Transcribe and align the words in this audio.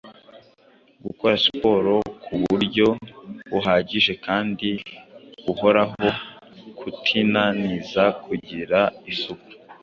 gukora 1.05 1.35
siporo 1.43 1.93
ku 2.23 2.33
buryo 2.43 2.87
buhagije 3.51 4.13
kandi 4.25 4.69
buhoraho; 5.43 6.03
kutinaniza, 6.77 8.03
kugira 8.23 8.79
isuku, 9.11 9.49